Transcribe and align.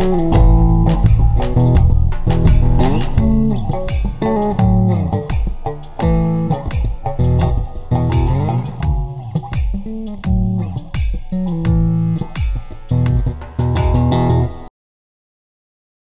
Thank. 0.00 0.39